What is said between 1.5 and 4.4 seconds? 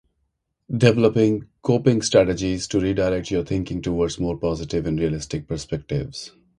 coping strategies to redirect your thinking towards more